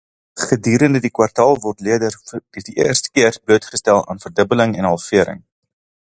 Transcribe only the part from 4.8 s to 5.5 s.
halvering.